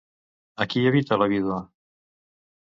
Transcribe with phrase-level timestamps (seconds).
[0.63, 1.59] A qui evita la vídua?